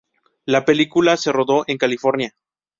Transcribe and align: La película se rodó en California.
La 0.47 0.65
película 0.65 1.15
se 1.15 1.31
rodó 1.31 1.63
en 1.67 1.77
California. 1.77 2.31